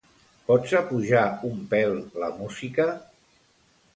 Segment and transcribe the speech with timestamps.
[0.45, 1.93] Pots apujar un pèl
[2.23, 2.89] la música?